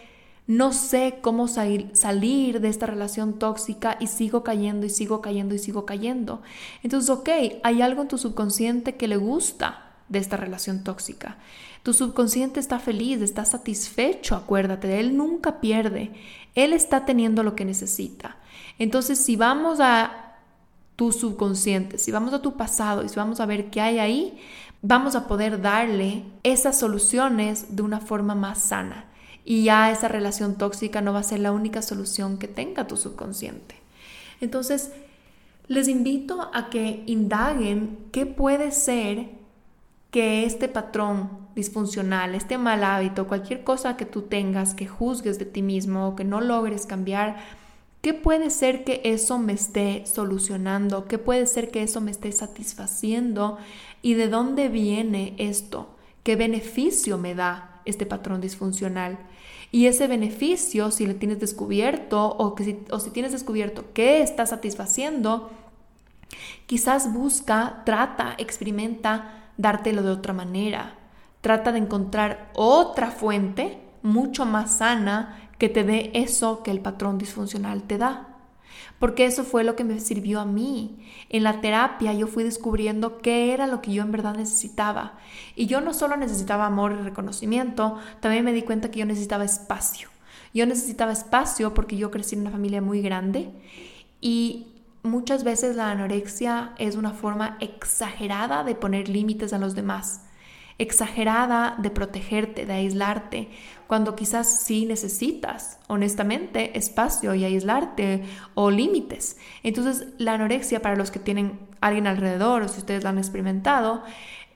[0.45, 5.59] no sé cómo salir de esta relación tóxica y sigo cayendo y sigo cayendo y
[5.59, 6.41] sigo cayendo.
[6.83, 7.29] Entonces, ok,
[7.63, 11.37] hay algo en tu subconsciente que le gusta de esta relación tóxica.
[11.81, 16.11] Tu subconsciente está feliz, está satisfecho, acuérdate, él nunca pierde,
[16.55, 18.37] él está teniendo lo que necesita.
[18.79, 20.35] Entonces, si vamos a
[20.95, 24.39] tu subconsciente, si vamos a tu pasado y si vamos a ver qué hay ahí,
[24.81, 29.05] vamos a poder darle esas soluciones de una forma más sana.
[29.45, 32.97] Y ya esa relación tóxica no va a ser la única solución que tenga tu
[32.97, 33.75] subconsciente.
[34.41, 34.91] Entonces,
[35.67, 39.29] les invito a que indaguen qué puede ser
[40.11, 45.45] que este patrón disfuncional, este mal hábito, cualquier cosa que tú tengas, que juzgues de
[45.45, 47.37] ti mismo que no logres cambiar,
[48.03, 51.07] ¿Qué puede ser que eso me esté solucionando?
[51.07, 53.57] ¿Qué puede ser que eso me esté satisfaciendo?
[54.01, 55.95] ¿Y de dónde viene esto?
[56.21, 59.19] ¿Qué beneficio me da este patrón disfuncional?
[59.73, 64.21] Y ese beneficio, si lo tienes descubierto o, que si, o si tienes descubierto qué
[64.21, 65.49] está satisfaciendo,
[66.67, 70.93] quizás busca, trata, experimenta dártelo de otra manera.
[71.41, 77.17] Trata de encontrar otra fuente mucho más sana que te dé eso que el patrón
[77.17, 78.32] disfuncional te da.
[78.99, 81.05] Porque eso fue lo que me sirvió a mí.
[81.29, 85.17] En la terapia yo fui descubriendo qué era lo que yo en verdad necesitaba.
[85.55, 89.43] Y yo no solo necesitaba amor y reconocimiento, también me di cuenta que yo necesitaba
[89.43, 90.09] espacio.
[90.53, 93.49] Yo necesitaba espacio porque yo crecí en una familia muy grande
[94.21, 94.67] y
[95.01, 100.21] muchas veces la anorexia es una forma exagerada de poner límites a los demás
[100.77, 103.49] exagerada de protegerte, de aislarte,
[103.87, 108.23] cuando quizás sí necesitas, honestamente, espacio y aislarte
[108.55, 109.37] o límites.
[109.61, 114.03] Entonces, la anorexia, para los que tienen alguien alrededor o si ustedes la han experimentado,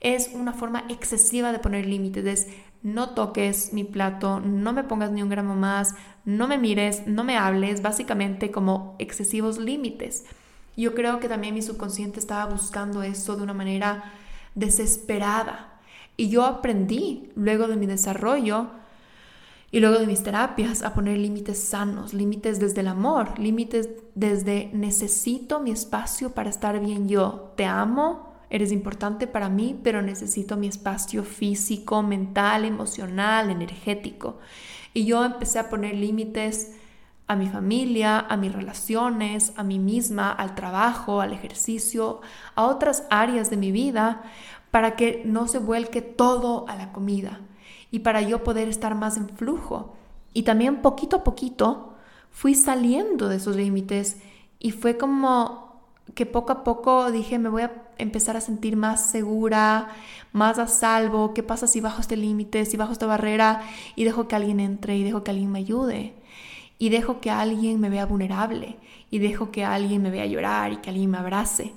[0.00, 2.24] es una forma excesiva de poner límites.
[2.24, 2.48] Es
[2.82, 7.24] no toques mi plato, no me pongas ni un gramo más, no me mires, no
[7.24, 10.24] me hables, básicamente como excesivos límites.
[10.76, 14.12] Yo creo que también mi subconsciente estaba buscando eso de una manera
[14.54, 15.67] desesperada
[16.18, 18.66] y yo aprendí luego de mi desarrollo
[19.70, 24.68] y luego de mis terapias a poner límites sanos, límites desde el amor, límites desde
[24.74, 27.52] necesito mi espacio para estar bien yo.
[27.56, 34.38] Te amo, eres importante para mí, pero necesito mi espacio físico, mental, emocional, energético.
[34.94, 36.72] Y yo empecé a poner límites
[37.28, 42.22] a mi familia, a mis relaciones, a mí misma, al trabajo, al ejercicio,
[42.54, 44.22] a otras áreas de mi vida,
[44.70, 47.40] para que no se vuelque todo a la comida
[47.90, 49.94] y para yo poder estar más en flujo.
[50.34, 51.94] Y también poquito a poquito
[52.30, 54.18] fui saliendo de esos límites
[54.58, 55.68] y fue como
[56.14, 59.88] que poco a poco dije, me voy a empezar a sentir más segura,
[60.32, 61.34] más a salvo.
[61.34, 63.62] ¿Qué pasa si bajo este límite, si bajo esta barrera
[63.94, 66.14] y dejo que alguien entre y dejo que alguien me ayude?
[66.78, 68.76] Y dejo que alguien me vea vulnerable
[69.10, 71.74] y dejo que alguien me vea llorar y que alguien me abrace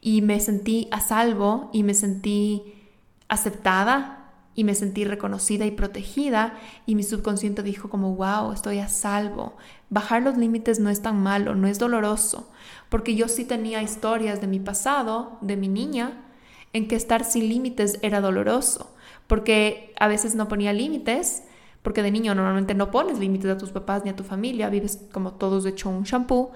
[0.00, 2.74] y me sentí a salvo y me sentí
[3.28, 4.16] aceptada
[4.54, 6.54] y me sentí reconocida y protegida
[6.86, 9.56] y mi subconsciente dijo como, wow, estoy a salvo.
[9.90, 12.50] Bajar los límites no es tan malo, no es doloroso,
[12.88, 16.24] porque yo sí tenía historias de mi pasado, de mi niña,
[16.72, 18.94] en que estar sin límites era doloroso,
[19.26, 21.44] porque a veces no ponía límites,
[21.82, 25.00] porque de niño normalmente no pones límites a tus papás ni a tu familia, vives
[25.12, 26.52] como todos de hecho un shampoo.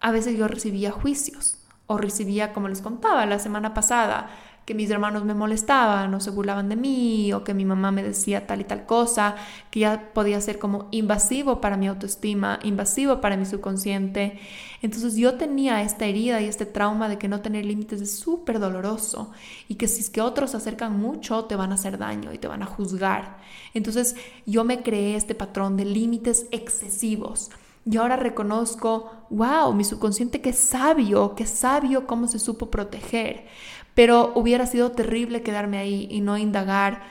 [0.00, 4.30] A veces yo recibía juicios o recibía, como les contaba la semana pasada,
[4.64, 8.02] que mis hermanos me molestaban o se burlaban de mí o que mi mamá me
[8.02, 9.36] decía tal y tal cosa,
[9.70, 14.38] que ya podía ser como invasivo para mi autoestima, invasivo para mi subconsciente.
[14.80, 18.58] Entonces yo tenía esta herida y este trauma de que no tener límites es súper
[18.58, 19.32] doloroso
[19.68, 22.38] y que si es que otros se acercan mucho te van a hacer daño y
[22.38, 23.36] te van a juzgar.
[23.74, 24.16] Entonces
[24.46, 27.50] yo me creé este patrón de límites excesivos
[27.86, 33.46] Y ahora reconozco, wow, mi subconsciente que sabio, que sabio cómo se supo proteger.
[33.94, 37.02] Pero hubiera sido terrible quedarme ahí y no indagar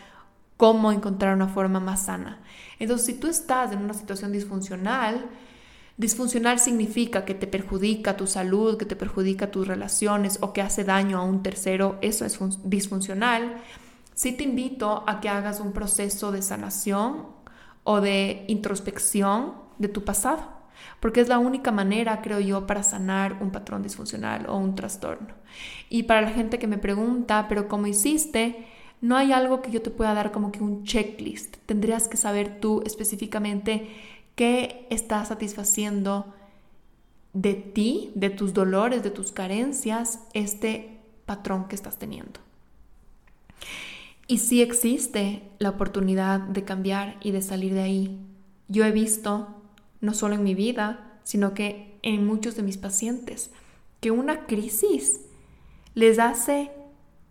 [0.58, 2.42] cómo encontrar una forma más sana.
[2.80, 5.26] Entonces, si tú estás en una situación disfuncional,
[5.98, 10.84] disfuncional significa que te perjudica tu salud, que te perjudica tus relaciones o que hace
[10.84, 13.58] daño a un tercero, eso es disfuncional.
[14.16, 17.28] Sí te invito a que hagas un proceso de sanación
[17.84, 20.63] o de introspección de tu pasado,
[21.00, 25.34] porque es la única manera, creo yo, para sanar un patrón disfuncional o un trastorno.
[25.90, 28.66] Y para la gente que me pregunta, pero ¿cómo hiciste?
[29.02, 31.58] No hay algo que yo te pueda dar como que un checklist.
[31.66, 33.90] Tendrías que saber tú específicamente
[34.36, 36.34] qué está satisfaciendo
[37.34, 42.40] de ti, de tus dolores, de tus carencias, este patrón que estás teniendo.
[44.28, 48.20] Y sí existe la oportunidad de cambiar y de salir de ahí.
[48.68, 49.63] Yo he visto,
[50.04, 53.52] no solo en mi vida, sino que en muchos de mis pacientes,
[54.02, 55.22] que una crisis
[55.96, 56.72] les hace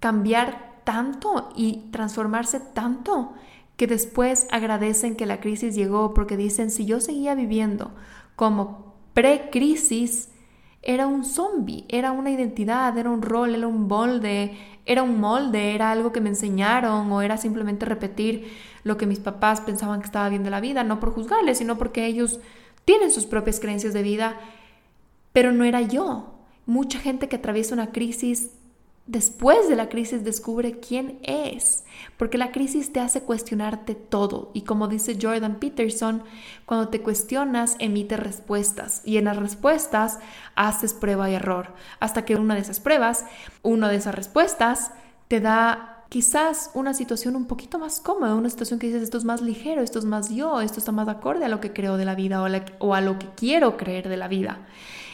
[0.00, 3.34] cambiar tanto y transformarse tanto
[3.76, 7.92] que después agradecen que la crisis llegó porque dicen, si yo seguía viviendo
[8.36, 10.30] como pre-crisis,
[10.80, 14.56] era un zombie, era una identidad, era un rol, era un molde,
[14.86, 18.50] era un molde, era algo que me enseñaron o era simplemente repetir
[18.82, 21.76] lo que mis papás pensaban que estaba bien de la vida, no por juzgarles, sino
[21.76, 22.40] porque ellos
[22.84, 24.40] tienen sus propias creencias de vida,
[25.32, 26.34] pero no era yo.
[26.66, 28.50] Mucha gente que atraviesa una crisis
[29.06, 31.84] después de la crisis descubre quién es,
[32.16, 36.22] porque la crisis te hace cuestionarte todo y como dice Jordan Peterson,
[36.66, 40.20] cuando te cuestionas emite respuestas y en las respuestas
[40.54, 43.24] haces prueba y error, hasta que una de esas pruebas,
[43.62, 44.92] una de esas respuestas
[45.28, 49.24] te da quizás una situación un poquito más cómoda, una situación que dices esto es
[49.24, 52.04] más ligero, esto es más yo, esto está más acorde a lo que creo de
[52.04, 52.42] la vida
[52.80, 54.66] o, a lo que quiero creer de la vida.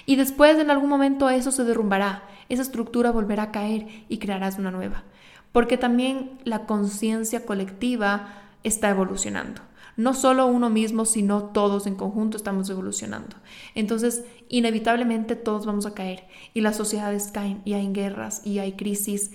[0.07, 4.59] Y después en algún momento eso se derrumbará esa estructura volverá a caer y crearás
[4.59, 5.05] una nueva.
[5.53, 8.35] Porque también la conciencia colectiva
[8.65, 9.63] está evolucionando.
[9.97, 13.37] No solo uno mismo, sino todos en conjunto estamos evolucionando.
[13.77, 18.73] Entonces, inevitablemente todos vamos a caer y las sociedades caen y hay guerras y hay
[18.73, 19.31] crisis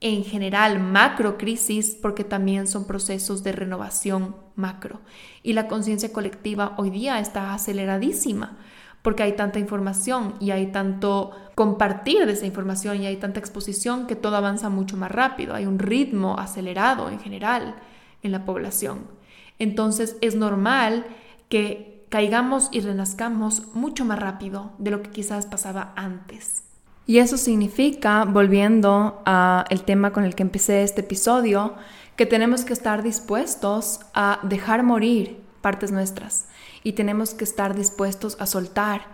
[0.00, 5.00] en general, macro crisis, porque también son procesos de renovación macro.
[5.42, 8.58] Y la conciencia colectiva hoy día está aceleradísima
[9.02, 14.06] porque hay tanta información y hay tanto compartir de esa información y hay tanta exposición
[14.06, 17.76] que todo avanza mucho más rápido, hay un ritmo acelerado en general
[18.22, 19.06] en la población.
[19.58, 21.06] Entonces es normal
[21.48, 26.67] que caigamos y renazcamos mucho más rápido de lo que quizás pasaba antes.
[27.08, 31.72] Y eso significa, volviendo al tema con el que empecé este episodio,
[32.16, 36.48] que tenemos que estar dispuestos a dejar morir partes nuestras
[36.84, 39.06] y tenemos que estar dispuestos a soltar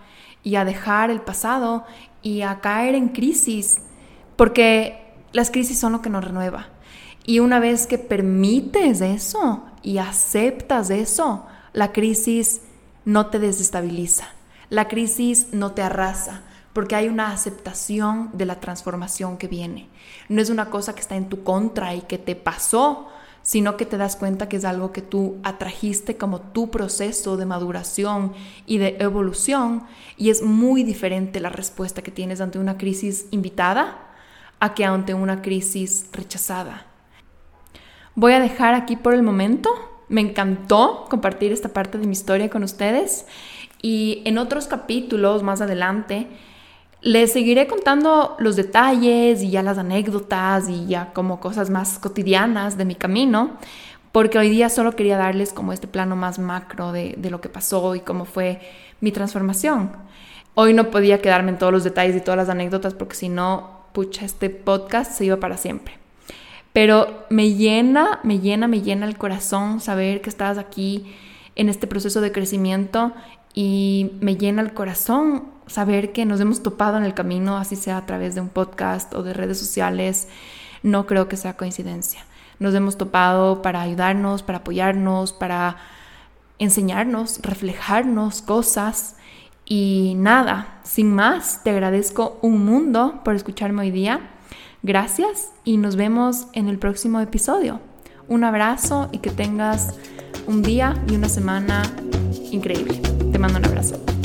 [0.42, 1.84] y a dejar el pasado
[2.20, 3.76] y a caer en crisis,
[4.34, 6.70] porque las crisis son lo que nos renueva.
[7.24, 12.60] Y una vez que permites eso y aceptas eso, la crisis
[13.04, 14.26] no te desestabiliza,
[14.68, 16.42] la crisis no te arrasa,
[16.74, 19.88] porque hay una aceptación de la transformación que viene.
[20.28, 23.08] No es una cosa que está en tu contra y que te pasó,
[23.42, 27.46] sino que te das cuenta que es algo que tú atrajiste como tu proceso de
[27.46, 28.32] maduración
[28.66, 29.84] y de evolución
[30.16, 33.98] y es muy diferente la respuesta que tienes ante una crisis invitada
[34.58, 36.86] a que ante una crisis rechazada.
[38.16, 39.70] Voy a dejar aquí por el momento.
[40.08, 43.26] Me encantó compartir esta parte de mi historia con ustedes
[43.80, 46.28] y en otros capítulos más adelante
[47.04, 52.78] les seguiré contando los detalles y ya las anécdotas y ya como cosas más cotidianas
[52.78, 53.58] de mi camino,
[54.10, 57.94] porque hoy día solo quería darles como este plano más macro de, lo que pasó
[57.94, 58.58] y cómo fue
[59.02, 59.92] mi transformación.
[60.54, 63.82] Hoy no podía quedarme en todos los detalles y todas las anécdotas porque si no,
[63.92, 65.98] pucha, este podcast se iba para siempre.
[66.72, 71.14] Pero me llena, me llena, me llena el corazón saber que estás aquí
[71.54, 73.12] en este proceso de crecimiento
[73.52, 77.98] y me llena el corazón saber que nos hemos topado en el camino, así sea
[77.98, 80.28] a través de un podcast o de redes sociales,
[80.82, 82.24] no creo que sea coincidencia.
[82.58, 85.76] Nos hemos topado para ayudarnos, para apoyarnos, para
[86.58, 89.16] enseñarnos, reflejarnos cosas
[89.66, 94.20] y nada, sin más, te agradezco un mundo por escucharme hoy día.
[94.82, 97.80] Gracias y nos vemos en el próximo episodio.
[98.28, 99.94] Un abrazo y que tengas
[100.46, 101.82] un día y una semana
[102.50, 103.00] increíble.
[103.32, 104.23] Te mando un abrazo.